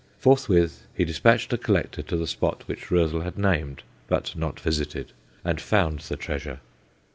[0.17, 5.11] Forthwith he despatched a collector to the spot which Roezl had named but not visited
[5.45, 6.59] and found the treasure.